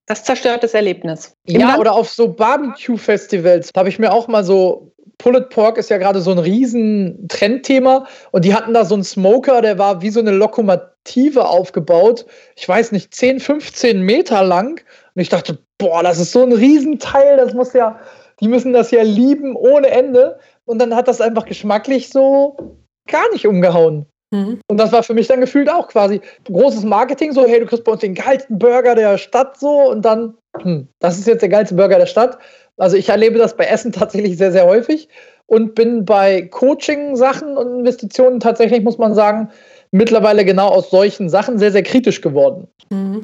[0.07, 1.37] Das zerstört das Erlebnis.
[1.47, 4.92] ja, oder auf so Barbecue-Festivals habe ich mir auch mal so
[5.23, 9.05] Pulled Pork ist ja gerade so ein riesen Trendthema und die hatten da so einen
[9.05, 12.27] Smoker, der war wie so eine Lokomotive aufgebaut.
[12.57, 14.81] Ich weiß nicht, 10, 15 Meter lang.
[15.15, 18.01] Und ich dachte, boah, das ist so ein Riesenteil, das muss ja,
[18.41, 20.41] die müssen das ja lieben ohne Ende.
[20.65, 24.07] Und dann hat das einfach geschmacklich so gar nicht umgehauen.
[24.33, 24.61] Mhm.
[24.67, 27.85] Und das war für mich dann gefühlt auch quasi großes Marketing, so, hey, du kriegst
[27.85, 31.49] bei uns den geilsten Burger der Stadt so und dann, hm, das ist jetzt der
[31.49, 32.39] geilste Burger der Stadt.
[32.77, 35.09] Also ich erlebe das bei Essen tatsächlich sehr, sehr häufig
[35.47, 39.51] und bin bei Coaching-Sachen und Investitionen tatsächlich, muss man sagen,
[39.91, 42.69] mittlerweile genau aus solchen Sachen sehr, sehr kritisch geworden.
[42.91, 43.23] Mhm.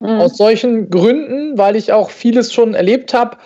[0.00, 0.20] Mhm.
[0.20, 3.38] Aus solchen Gründen, weil ich auch vieles schon erlebt habe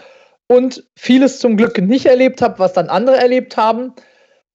[0.49, 3.93] und vieles zum Glück nicht erlebt habe, was dann andere erlebt haben,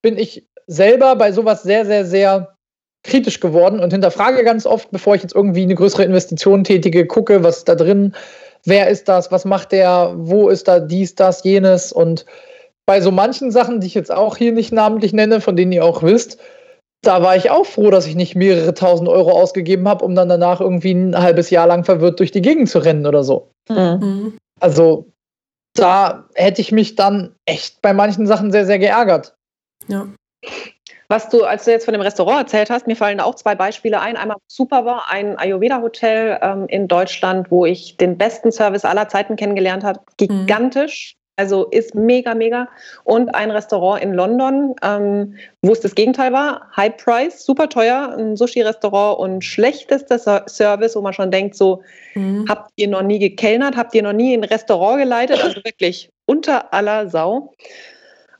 [0.02, 2.56] bin ich selber bei sowas sehr, sehr, sehr
[3.04, 7.44] kritisch geworden und hinterfrage ganz oft, bevor ich jetzt irgendwie eine größere Investition tätige, gucke,
[7.44, 8.14] was da drin
[8.66, 11.92] wer ist das, was macht der, wo ist da dies, das, jenes.
[11.92, 12.26] Und
[12.86, 15.86] bei so manchen Sachen, die ich jetzt auch hier nicht namentlich nenne, von denen ihr
[15.86, 16.40] auch wisst,
[17.02, 20.30] da war ich auch froh, dass ich nicht mehrere tausend Euro ausgegeben habe, um dann
[20.30, 23.52] danach irgendwie ein halbes Jahr lang verwirrt durch die Gegend zu rennen oder so.
[23.70, 24.38] Mhm.
[24.60, 25.06] Also
[25.76, 29.36] da hätte ich mich dann echt bei manchen Sachen sehr, sehr geärgert.
[29.88, 30.08] Ja.
[31.08, 34.00] Was du, als du jetzt von dem Restaurant erzählt hast, mir fallen auch zwei Beispiele
[34.00, 34.18] ein.
[34.18, 39.36] Einmal super war ein Ayurveda-Hotel ähm, in Deutschland, wo ich den besten Service aller Zeiten
[39.36, 40.00] kennengelernt habe.
[40.18, 41.16] Gigantisch.
[41.16, 41.26] Mhm.
[41.38, 42.70] Also ist mega, mega.
[43.04, 46.72] Und ein Restaurant in London, ähm, wo es das Gegenteil war.
[46.78, 52.46] High Price, super teuer, ein Sushi-Restaurant und schlechtester Service, wo man schon denkt, so, mhm.
[52.48, 55.44] habt ihr noch nie gekellnert, habt ihr noch nie ein Restaurant geleitet?
[55.44, 57.54] Also wirklich unter aller Sau.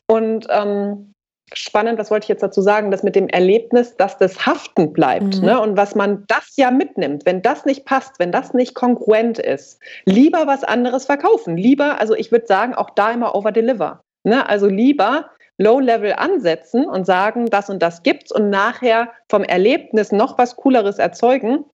[0.08, 1.15] Und ähm,
[1.54, 5.38] spannend, was wollte ich jetzt dazu sagen, das mit dem Erlebnis, dass das haften bleibt
[5.38, 5.46] mhm.
[5.46, 5.62] ne?
[5.62, 9.80] und was man das ja mitnimmt, wenn das nicht passt, wenn das nicht kongruent ist,
[10.06, 14.04] lieber was anderes verkaufen, lieber, also ich würde sagen, auch da immer over-deliver.
[14.24, 14.48] Ne?
[14.50, 20.38] Also lieber Low-Level ansetzen und sagen, das und das gibt's und nachher vom Erlebnis noch
[20.38, 21.66] was Cooleres erzeugen,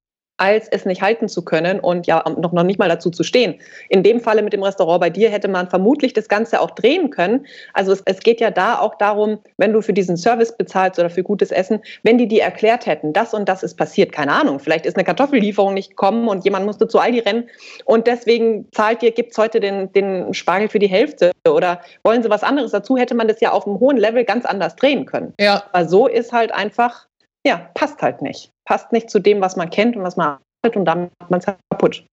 [0.42, 3.60] als es nicht halten zu können und ja noch, noch nicht mal dazu zu stehen.
[3.90, 7.12] In dem Falle mit dem Restaurant bei dir hätte man vermutlich das Ganze auch drehen
[7.12, 7.46] können.
[7.74, 11.12] Also es, es geht ja da auch darum, wenn du für diesen Service bezahlst oder
[11.12, 14.60] für gutes Essen, wenn die dir erklärt hätten, das und das ist passiert, keine Ahnung,
[14.60, 17.48] vielleicht ist eine Kartoffellieferung nicht gekommen und jemand musste zu Aldi rennen
[17.86, 22.24] und deswegen zahlt dir, gibt es heute den, den Spargel für die Hälfte oder wollen
[22.24, 25.06] sie was anderes dazu, hätte man das ja auf einem hohen Level ganz anders drehen
[25.06, 25.36] können.
[25.40, 25.64] Ja.
[25.72, 27.06] Aber so ist halt einfach
[27.46, 28.52] ja, passt halt nicht.
[28.66, 31.40] Passt nicht zu dem, was man kennt und was man arbeitet und damit macht man
[31.40, 32.06] es halt kaputt.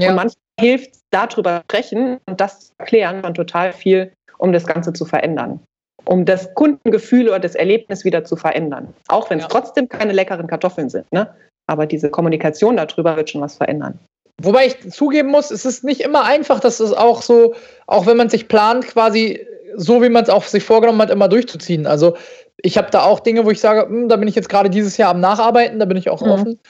[0.00, 0.10] Ja.
[0.10, 4.92] Und manchmal hilft darüber sprechen und das zu erklären man total viel, um das Ganze
[4.92, 5.60] zu verändern.
[6.04, 8.94] Um das Kundengefühl oder das Erlebnis wieder zu verändern.
[9.08, 9.48] Auch wenn es ja.
[9.48, 11.10] trotzdem keine leckeren Kartoffeln sind.
[11.12, 11.34] Ne?
[11.66, 13.98] Aber diese Kommunikation darüber wird schon was verändern.
[14.40, 17.54] Wobei ich zugeben muss, es ist nicht immer einfach, dass es auch so,
[17.88, 21.28] auch wenn man sich plant, quasi so, wie man es auch sich vorgenommen hat, immer
[21.28, 21.86] durchzuziehen.
[21.86, 22.16] Also
[22.62, 24.96] ich habe da auch Dinge, wo ich sage, hm, da bin ich jetzt gerade dieses
[24.96, 26.30] Jahr am Nacharbeiten, da bin ich auch mhm.
[26.30, 26.60] offen.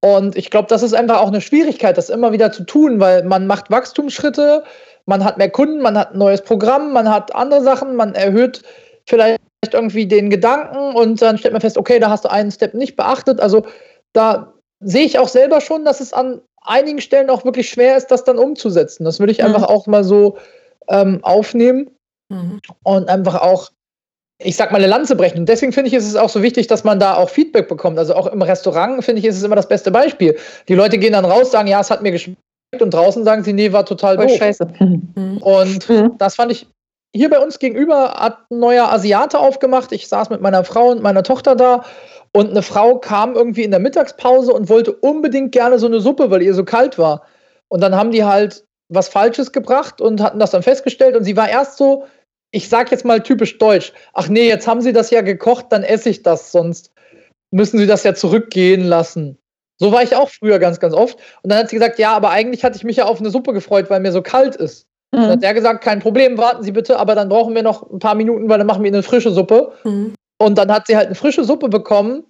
[0.00, 3.24] Und ich glaube, das ist einfach auch eine Schwierigkeit, das immer wieder zu tun, weil
[3.24, 4.62] man macht Wachstumsschritte,
[5.06, 8.62] man hat mehr Kunden, man hat ein neues Programm, man hat andere Sachen, man erhöht
[9.08, 9.40] vielleicht
[9.72, 12.94] irgendwie den Gedanken und dann stellt man fest, okay, da hast du einen Step nicht
[12.94, 13.40] beachtet.
[13.40, 13.64] Also
[14.12, 18.08] da sehe ich auch selber schon, dass es an einigen Stellen auch wirklich schwer ist,
[18.08, 19.04] das dann umzusetzen.
[19.04, 19.46] Das würde ich mhm.
[19.46, 20.36] einfach auch mal so
[20.88, 21.90] ähm, aufnehmen
[22.28, 22.60] mhm.
[22.84, 23.70] und einfach auch
[24.38, 25.40] ich sag mal, eine Lanze brechen.
[25.40, 27.98] Und deswegen finde ich, ist es auch so wichtig, dass man da auch Feedback bekommt.
[27.98, 30.36] Also auch im Restaurant, finde ich, ist es immer das beste Beispiel.
[30.68, 32.38] Die Leute gehen dann raus, sagen, ja, es hat mir geschmeckt
[32.80, 34.36] und draußen sagen sie, nee, war total oh, doof.
[34.38, 34.68] Scheiße.
[35.40, 36.12] Und mhm.
[36.18, 36.66] das fand ich,
[37.14, 39.90] hier bei uns gegenüber hat ein neuer Asiate aufgemacht.
[39.92, 41.84] Ich saß mit meiner Frau und meiner Tochter da
[42.32, 46.30] und eine Frau kam irgendwie in der Mittagspause und wollte unbedingt gerne so eine Suppe,
[46.30, 47.22] weil ihr so kalt war.
[47.68, 51.36] Und dann haben die halt was Falsches gebracht und hatten das dann festgestellt und sie
[51.36, 52.04] war erst so,
[52.50, 55.82] ich sag jetzt mal typisch deutsch, ach nee, jetzt haben sie das ja gekocht, dann
[55.82, 56.92] esse ich das, sonst
[57.50, 59.38] müssen sie das ja zurückgehen lassen.
[59.80, 61.18] So war ich auch früher ganz, ganz oft.
[61.42, 63.52] Und dann hat sie gesagt, ja, aber eigentlich hatte ich mich ja auf eine Suppe
[63.52, 64.86] gefreut, weil mir so kalt ist.
[65.12, 65.16] Mhm.
[65.16, 68.00] Dann hat er gesagt, kein Problem, warten Sie bitte, aber dann brauchen wir noch ein
[68.00, 69.72] paar Minuten, weil dann machen wir eine frische Suppe.
[69.84, 70.14] Mhm.
[70.40, 72.24] Und dann hat sie halt eine frische Suppe bekommen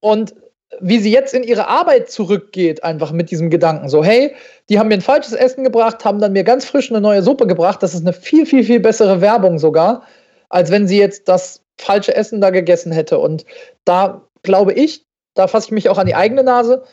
[0.00, 0.34] und
[0.80, 3.88] wie sie jetzt in ihre Arbeit zurückgeht, einfach mit diesem Gedanken.
[3.88, 4.34] So, hey,
[4.68, 7.46] die haben mir ein falsches Essen gebracht, haben dann mir ganz frisch eine neue Suppe
[7.46, 7.82] gebracht.
[7.82, 10.02] Das ist eine viel, viel, viel bessere Werbung sogar,
[10.48, 13.18] als wenn sie jetzt das falsche Essen da gegessen hätte.
[13.18, 13.44] Und
[13.84, 16.84] da glaube ich, da fasse ich mich auch an die eigene Nase,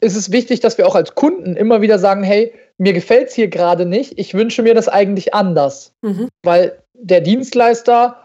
[0.00, 3.34] ist es wichtig, dass wir auch als Kunden immer wieder sagen, hey, mir gefällt es
[3.34, 5.92] hier gerade nicht, ich wünsche mir das eigentlich anders.
[6.00, 6.28] Mhm.
[6.42, 8.16] Weil der Dienstleister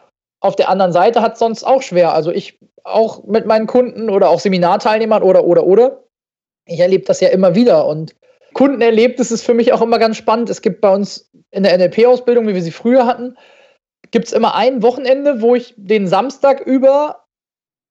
[0.46, 2.14] auf der anderen Seite hat es sonst auch schwer.
[2.14, 6.04] Also ich auch mit meinen Kunden oder auch Seminarteilnehmern oder, oder, oder.
[6.66, 8.16] Ich erlebe das ja immer wieder und
[8.54, 10.50] Kundenerlebnis ist für mich auch immer ganz spannend.
[10.50, 13.38] Es gibt bei uns in der NLP-Ausbildung, wie wir sie früher hatten,
[14.12, 17.26] gibt es immer ein Wochenende, wo ich den Samstag über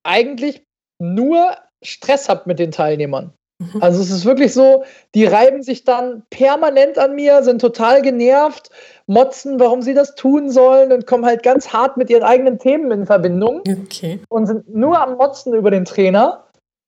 [0.04, 0.66] eigentlich
[0.98, 3.34] nur Stress habe mit den Teilnehmern.
[3.58, 3.82] Mhm.
[3.82, 8.70] Also es ist wirklich so, die reiben sich dann permanent an mir, sind total genervt,
[9.06, 12.90] motzen, warum sie das tun sollen und kommen halt ganz hart mit ihren eigenen Themen
[12.90, 14.20] in Verbindung okay.
[14.28, 16.44] und sind nur am Motzen über den Trainer.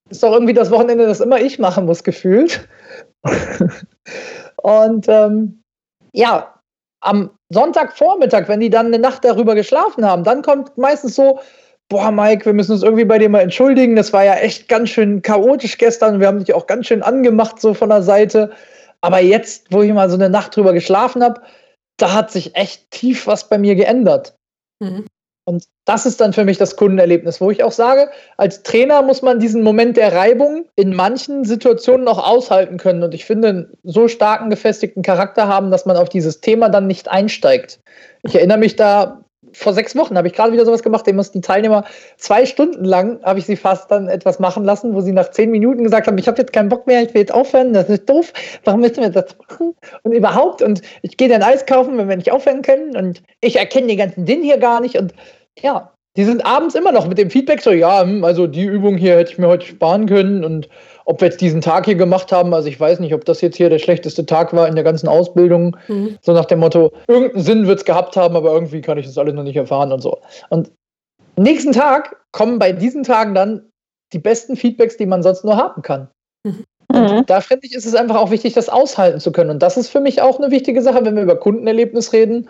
[0.08, 2.68] Ist doch irgendwie das Wochenende, das immer ich machen muss, gefühlt.
[4.62, 5.62] und ähm,
[6.12, 6.54] ja,
[7.00, 11.40] am Sonntagvormittag, wenn die dann eine Nacht darüber geschlafen haben, dann kommt meistens so,
[11.88, 13.96] boah, Mike, wir müssen uns irgendwie bei dir mal entschuldigen.
[13.96, 16.20] Das war ja echt ganz schön chaotisch gestern.
[16.20, 18.50] Wir haben dich auch ganz schön angemacht, so von der Seite.
[19.00, 21.40] Aber jetzt, wo ich mal so eine Nacht drüber geschlafen habe,
[21.96, 24.34] da hat sich echt tief was bei mir geändert.
[24.80, 25.06] Mhm.
[25.48, 29.22] Und das ist dann für mich das Kundenerlebnis, wo ich auch sage, als Trainer muss
[29.22, 33.04] man diesen Moment der Reibung in manchen Situationen auch aushalten können.
[33.04, 36.88] Und ich finde, einen so starken, gefestigten Charakter haben, dass man auf dieses Thema dann
[36.88, 37.78] nicht einsteigt.
[38.24, 41.40] Ich erinnere mich da vor sechs Wochen habe ich gerade wieder sowas gemacht, dem mussten
[41.40, 41.84] die Teilnehmer
[42.16, 45.50] zwei Stunden lang, habe ich sie fast dann etwas machen lassen, wo sie nach zehn
[45.50, 48.08] Minuten gesagt haben, ich habe jetzt keinen Bock mehr, ich will jetzt aufhören, das ist
[48.08, 48.32] doof,
[48.64, 49.74] warum müssen wir das machen?
[50.02, 53.56] Und überhaupt, und ich gehe dann Eis kaufen, wenn wir nicht aufhören können und ich
[53.56, 55.14] erkenne den ganzen Sinn hier gar nicht und
[55.60, 58.96] ja, die sind abends immer noch mit dem Feedback so, ja, hm, also die Übung
[58.96, 60.68] hier hätte ich mir heute sparen können und
[61.06, 63.56] ob wir jetzt diesen Tag hier gemacht haben, also ich weiß nicht, ob das jetzt
[63.56, 65.76] hier der schlechteste Tag war in der ganzen Ausbildung.
[65.86, 66.18] Mhm.
[66.20, 69.16] So nach dem Motto, irgendeinen Sinn wird es gehabt haben, aber irgendwie kann ich das
[69.16, 70.18] alles noch nicht erfahren und so.
[70.50, 70.72] Und
[71.36, 73.70] nächsten Tag kommen bei diesen Tagen dann
[74.12, 76.08] die besten Feedbacks, die man sonst nur haben kann.
[76.44, 76.64] Mhm.
[76.92, 79.50] Und da finde ich, ist es einfach auch wichtig, das aushalten zu können.
[79.50, 82.48] Und das ist für mich auch eine wichtige Sache, wenn wir über Kundenerlebnis reden.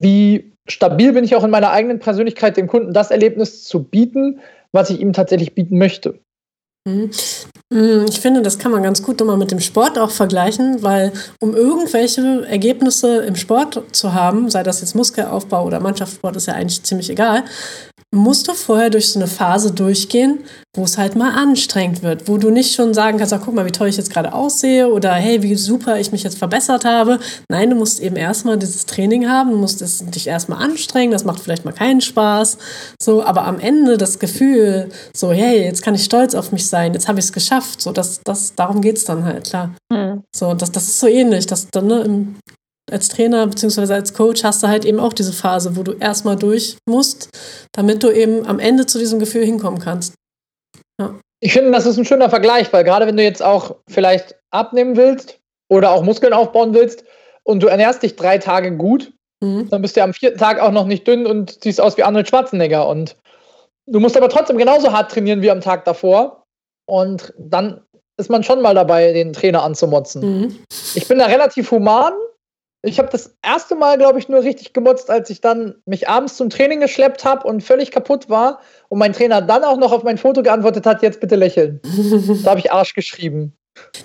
[0.00, 4.40] Wie stabil bin ich auch in meiner eigenen Persönlichkeit, dem Kunden das Erlebnis zu bieten,
[4.72, 6.18] was ich ihm tatsächlich bieten möchte.
[6.88, 7.10] Mhm.
[7.70, 11.12] Mhm, ich finde, das kann man ganz gut nochmal mit dem Sport auch vergleichen, weil
[11.38, 16.54] um irgendwelche Ergebnisse im Sport zu haben, sei das jetzt Muskelaufbau oder Mannschaftssport, ist ja
[16.54, 17.44] eigentlich ziemlich egal,
[18.10, 20.40] musst du vorher durch so eine Phase durchgehen,
[20.74, 23.66] wo es halt mal anstrengend wird, wo du nicht schon sagen kannst, ach, guck mal,
[23.66, 27.18] wie toll ich jetzt gerade aussehe oder hey, wie super ich mich jetzt verbessert habe.
[27.50, 31.24] Nein, du musst eben erstmal dieses Training haben, du musst es, dich erstmal anstrengen, das
[31.24, 32.56] macht vielleicht mal keinen Spaß.
[33.00, 36.94] So, aber am Ende das Gefühl, so, hey, jetzt kann ich stolz auf mich sein,
[36.94, 37.82] jetzt habe ich es geschafft.
[37.82, 39.74] So, das, das, darum geht es dann halt, klar.
[39.92, 40.22] Mhm.
[40.34, 41.46] So, das, das ist so ähnlich.
[41.46, 42.36] Das, dann, ne, im,
[42.92, 43.92] als Trainer bzw.
[43.92, 47.28] als Coach hast du halt eben auch diese Phase, wo du erstmal durch musst,
[47.72, 50.14] damit du eben am Ende zu diesem Gefühl hinkommen kannst.
[51.00, 51.14] Ja.
[51.40, 54.96] Ich finde, das ist ein schöner Vergleich, weil gerade wenn du jetzt auch vielleicht abnehmen
[54.96, 55.38] willst
[55.70, 57.04] oder auch Muskeln aufbauen willst
[57.44, 59.68] und du ernährst dich drei Tage gut, mhm.
[59.70, 62.28] dann bist du am vierten Tag auch noch nicht dünn und siehst aus wie Arnold
[62.28, 62.88] Schwarzenegger.
[62.88, 63.16] Und
[63.86, 66.42] du musst aber trotzdem genauso hart trainieren wie am Tag davor.
[66.86, 67.82] Und dann
[68.18, 70.22] ist man schon mal dabei, den Trainer anzumotzen.
[70.22, 70.58] Mhm.
[70.94, 72.12] Ich bin da relativ human
[72.82, 76.36] ich habe das erste Mal, glaube ich, nur richtig gemotzt, als ich dann mich abends
[76.36, 80.04] zum Training geschleppt habe und völlig kaputt war und mein Trainer dann auch noch auf
[80.04, 81.80] mein Foto geantwortet hat, jetzt bitte lächeln.
[82.44, 83.56] da habe ich Arsch geschrieben.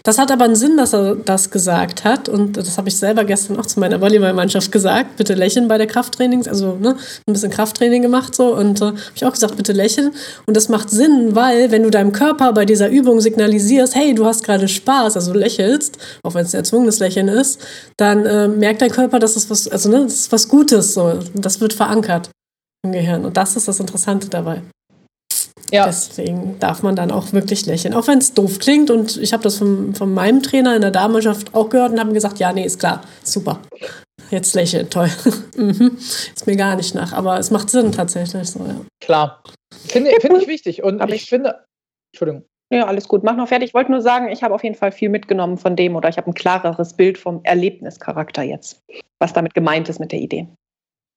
[0.03, 2.27] Das hat aber einen Sinn, dass er das gesagt hat.
[2.27, 5.17] Und das habe ich selber gestern auch zu meiner Volleyballmannschaft gesagt.
[5.17, 6.47] Bitte lächeln bei der Krafttrainings.
[6.47, 6.95] Also ne,
[7.27, 8.55] ein bisschen Krafttraining gemacht so.
[8.55, 10.11] Und äh, habe ich auch gesagt, bitte lächeln.
[10.45, 14.25] Und das macht Sinn, weil wenn du deinem Körper bei dieser Übung signalisierst, hey, du
[14.25, 17.61] hast gerade Spaß, also lächelst, auch wenn es ein erzwungenes Lächeln ist,
[17.97, 20.93] dann äh, merkt dein Körper, dass es was, also ne, das ist was Gutes.
[20.93, 21.19] So.
[21.33, 22.29] Das wird verankert
[22.83, 23.25] im Gehirn.
[23.25, 24.61] Und das ist das Interessante dabei.
[25.73, 25.87] Ja.
[25.87, 27.95] Deswegen darf man dann auch wirklich lächeln.
[27.95, 28.91] Auch wenn es doof klingt.
[28.91, 32.13] Und ich habe das von, von meinem Trainer in der Damenmannschaft auch gehört und haben
[32.13, 33.59] gesagt, ja, nee, ist klar, super.
[34.29, 35.09] Jetzt lächeln, toll.
[35.55, 35.97] Mhm.
[35.97, 37.13] ist mir gar nicht nach.
[37.13, 38.75] Aber es macht Sinn tatsächlich so, ja.
[38.99, 39.43] Klar.
[39.87, 40.83] Finde find ich wichtig.
[40.83, 41.63] Und ich, ich finde.
[42.11, 42.43] Entschuldigung.
[42.71, 43.23] Ja, alles gut.
[43.23, 43.69] Mach noch fertig.
[43.69, 46.17] Ich wollte nur sagen, ich habe auf jeden Fall viel mitgenommen von dem oder ich
[46.17, 48.81] habe ein klareres Bild vom Erlebnischarakter jetzt,
[49.19, 50.47] was damit gemeint ist mit der Idee.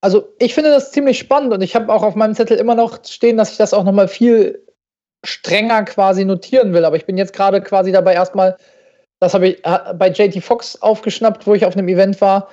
[0.01, 3.05] Also ich finde das ziemlich spannend und ich habe auch auf meinem Zettel immer noch
[3.05, 4.67] stehen, dass ich das auch nochmal viel
[5.25, 6.85] strenger quasi notieren will.
[6.85, 8.57] Aber ich bin jetzt gerade quasi dabei erstmal,
[9.21, 12.49] das habe ich äh, bei JT Fox aufgeschnappt, wo ich auf einem Event war.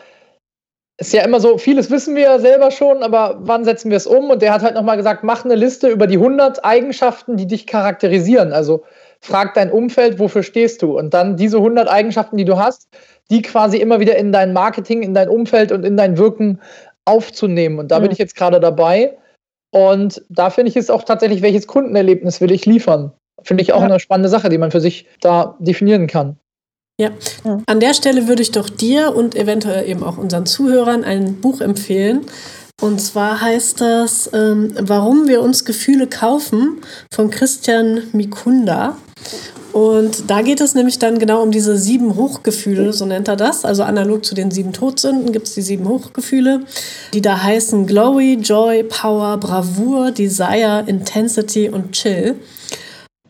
[0.99, 4.05] Ist ja immer so, vieles wissen wir ja selber schon, aber wann setzen wir es
[4.05, 4.29] um?
[4.29, 7.65] Und der hat halt nochmal gesagt, mach eine Liste über die 100 Eigenschaften, die dich
[7.65, 8.53] charakterisieren.
[8.53, 8.83] Also
[9.19, 10.97] frag dein Umfeld, wofür stehst du?
[10.97, 12.89] Und dann diese 100 Eigenschaften, die du hast,
[13.31, 16.61] die quasi immer wieder in dein Marketing, in dein Umfeld und in dein Wirken
[17.05, 17.79] aufzunehmen.
[17.79, 18.03] Und da mhm.
[18.03, 19.17] bin ich jetzt gerade dabei.
[19.71, 23.11] Und da finde ich es auch tatsächlich, welches Kundenerlebnis will ich liefern?
[23.41, 23.87] Finde ich auch ja.
[23.87, 26.37] eine spannende Sache, die man für sich da definieren kann.
[26.99, 27.09] Ja,
[27.65, 31.59] an der Stelle würde ich doch dir und eventuell eben auch unseren Zuhörern ein Buch
[31.59, 32.27] empfehlen.
[32.83, 36.81] Und zwar heißt das ähm, Warum wir uns Gefühle kaufen
[37.13, 38.97] von Christian Mikunda.
[39.71, 43.63] Und da geht es nämlich dann genau um diese sieben Hochgefühle, so nennt er das.
[43.63, 46.65] Also analog zu den sieben Todsünden gibt es die sieben Hochgefühle,
[47.13, 52.35] die da heißen Glory, Joy, Power, Bravour, Desire, Intensity und Chill.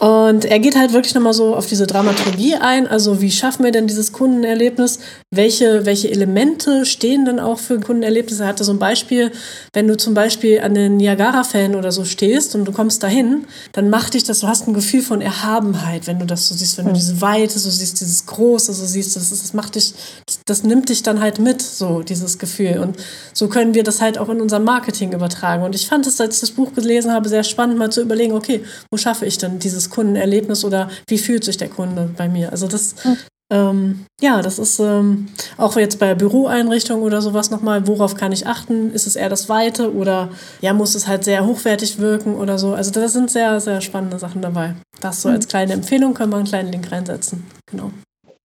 [0.04, 2.88] Und er geht halt wirklich nochmal so auf diese Dramaturgie ein.
[2.88, 5.00] Also, wie schaffen wir denn dieses Kundenerlebnis?
[5.32, 8.44] Welche, welche Elemente stehen denn auch für Kundenerlebnisse?
[8.44, 9.32] Er hatte so ein Beispiel,
[9.72, 13.90] wenn du zum Beispiel an den Niagara-Fan oder so stehst und du kommst dahin, dann
[13.90, 16.84] macht dich das, du hast ein Gefühl von Erhabenheit, wenn du das so siehst, wenn
[16.84, 16.96] du hm.
[16.96, 19.94] diese Weite so siehst, dieses Große so siehst, das, das macht dich,
[20.26, 22.80] das, das nimmt dich dann halt mit, so dieses Gefühl.
[22.80, 22.98] Und
[23.32, 25.64] so können wir das halt auch in unserem Marketing übertragen.
[25.64, 28.34] Und ich fand es, als ich das Buch gelesen habe, sehr spannend, mal zu überlegen,
[28.34, 32.52] okay, wo schaffe ich denn dieses Kundenerlebnis oder wie fühlt sich der Kunde bei mir?
[32.52, 33.18] Also das, mhm.
[33.52, 35.28] ähm, ja, das ist ähm,
[35.58, 38.92] auch jetzt bei Büroeinrichtungen oder sowas nochmal, worauf kann ich achten?
[38.92, 40.30] Ist es eher das Weite oder
[40.62, 42.74] ja, muss es halt sehr hochwertig wirken oder so?
[42.74, 44.76] Also das sind sehr, sehr spannende Sachen dabei.
[45.02, 47.46] Das so als kleine Empfehlung können wir einen kleinen Link reinsetzen.
[47.70, 47.92] Genau.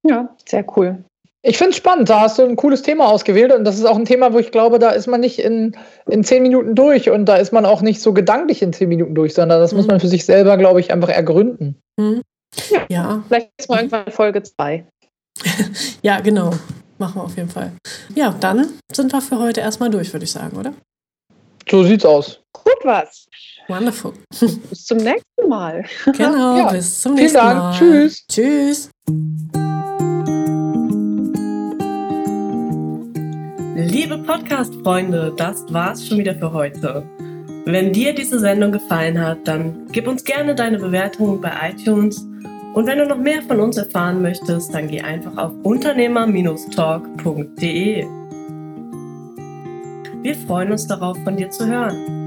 [0.07, 1.05] Ja, sehr cool.
[1.49, 3.97] Ich finde es spannend, da hast du ein cooles Thema ausgewählt und das ist auch
[3.97, 5.75] ein Thema, wo ich glaube, da ist man nicht in,
[6.07, 9.15] in zehn Minuten durch und da ist man auch nicht so gedanklich in zehn Minuten
[9.15, 9.79] durch, sondern das mhm.
[9.79, 11.81] muss man für sich selber, glaube ich, einfach ergründen.
[11.97, 12.21] Mhm.
[12.69, 12.81] Ja.
[12.91, 13.25] ja.
[13.29, 14.85] Vielleicht ist mal irgendwann Folge 2.
[16.03, 16.51] ja, genau.
[16.99, 17.73] Machen wir auf jeden Fall.
[18.15, 20.75] Ja, dann sind wir für heute erstmal durch, würde ich sagen, oder?
[21.71, 22.41] So sieht's aus.
[22.53, 23.27] Gut was.
[23.69, 24.13] Wonderful.
[24.39, 25.87] Bis zum nächsten Mal.
[26.05, 26.73] Genau, ja.
[26.73, 27.59] bis zum nächsten Vielen Dank.
[27.59, 27.79] Mal.
[27.79, 28.27] Tschüss.
[28.29, 28.91] Tschüss.
[34.01, 37.03] Liebe Podcast-Freunde, das war's schon wieder für heute.
[37.65, 42.25] Wenn dir diese Sendung gefallen hat, dann gib uns gerne deine Bewertung bei iTunes.
[42.75, 48.07] Und wenn du noch mehr von uns erfahren möchtest, dann geh einfach auf unternehmer-talk.de.
[50.23, 52.18] Wir freuen uns darauf, von dir zu hören.